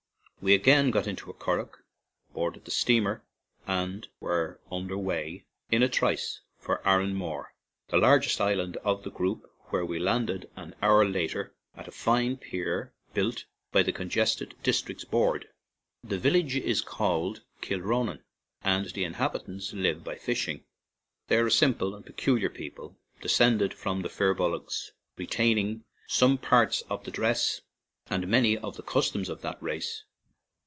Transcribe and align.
We 0.43 0.55
again 0.55 0.89
got 0.89 1.05
into 1.05 1.29
a 1.29 1.35
curragh, 1.35 1.69
boarded 2.33 2.65
the 2.65 2.71
steamer, 2.71 3.23
and 3.67 4.07
were 4.19 4.59
under 4.71 4.97
way 4.97 5.45
in 5.69 5.83
a 5.83 5.87
trice 5.87 6.41
for 6.57 6.81
Aranmore, 6.83 7.53
the 7.89 7.99
largest 7.99 8.41
island 8.41 8.75
of 8.77 9.03
the 9.03 9.11
group, 9.11 9.47
where 9.65 9.85
we 9.85 9.99
landed 9.99 10.49
an 10.55 10.73
hour 10.81 11.05
later 11.05 11.53
at 11.77 11.87
a 11.87 11.91
fine 11.91 12.37
pier 12.37 12.91
built 13.13 13.45
by 13.71 13.83
the 13.83 13.91
Congested 13.91 14.55
Dis 14.63 14.81
tricts 14.81 15.05
Board. 15.07 15.47
The 16.03 16.17
village 16.17 16.55
is 16.55 16.81
called 16.81 17.43
Kil 17.61 17.79
ronan, 17.81 18.23
and 18.63 18.87
the 18.87 19.03
inhabitants 19.03 19.73
live 19.73 20.03
by 20.03 20.15
fish 20.15 20.47
ing. 20.47 20.63
They 21.27 21.37
are 21.37 21.45
a 21.45 21.51
simple 21.51 21.93
and 21.93 22.03
peculiar 22.03 22.49
people, 22.49 22.97
descended 23.21 23.75
from 23.75 24.01
the 24.01 24.09
Firbolgs, 24.09 24.89
re 25.17 25.27
taining 25.27 25.83
some 26.07 26.39
parts 26.39 26.81
of 26.89 27.03
the 27.03 27.11
dress 27.11 27.61
and 28.09 28.27
many 28.27 28.57
of 28.57 28.75
the 28.75 28.81
customs 28.81 29.29
of 29.29 29.41
that 29.43 29.61
race. 29.61 30.03